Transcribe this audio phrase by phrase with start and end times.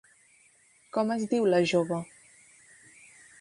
[0.97, 2.01] Com es diu la jove?